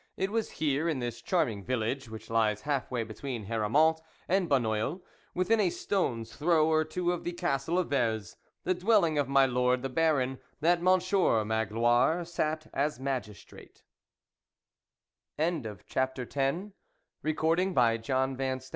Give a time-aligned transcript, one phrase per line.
[0.17, 5.03] It was here, in this charming village, which lies half way between Haramont and Bonneuil,
[5.35, 9.45] within a stone's throw or two of the Castle o Vez, the dwelling of my
[9.45, 13.83] lord the Baron that Monsieur Magloire sat as magistrate
[15.37, 16.71] CHAPTER XI
[17.21, 18.69] DAVID AND GOLIATH.